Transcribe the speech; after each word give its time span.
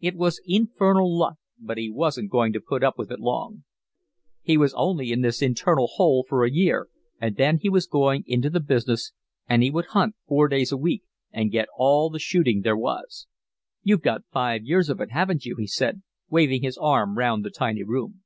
It 0.00 0.16
was 0.16 0.40
infernal 0.46 1.18
luck, 1.18 1.34
but 1.60 1.76
he 1.76 1.90
wasn't 1.90 2.30
going 2.30 2.54
to 2.54 2.62
put 2.66 2.82
up 2.82 2.96
with 2.96 3.10
it 3.12 3.20
long; 3.20 3.64
he 4.40 4.56
was 4.56 4.72
only 4.72 5.12
in 5.12 5.20
this 5.20 5.42
internal 5.42 5.86
hole 5.86 6.24
for 6.26 6.42
a 6.46 6.50
year, 6.50 6.88
and 7.20 7.36
then 7.36 7.58
he 7.60 7.68
was 7.68 7.86
going 7.86 8.24
into 8.26 8.48
the 8.48 8.58
business, 8.60 9.12
and 9.46 9.62
he 9.62 9.70
would 9.70 9.88
hunt 9.88 10.14
four 10.26 10.48
days 10.48 10.72
a 10.72 10.78
week 10.78 11.02
and 11.30 11.52
get 11.52 11.68
all 11.76 12.08
the 12.08 12.18
shooting 12.18 12.62
there 12.62 12.74
was. 12.74 13.26
"You've 13.82 14.00
got 14.00 14.24
five 14.32 14.64
years 14.64 14.88
of 14.88 14.98
it, 14.98 15.10
haven't 15.10 15.44
you?" 15.44 15.56
he 15.58 15.66
said, 15.66 16.00
waving 16.30 16.62
his 16.62 16.78
arm 16.78 17.18
round 17.18 17.44
the 17.44 17.50
tiny 17.50 17.82
room. 17.82 18.22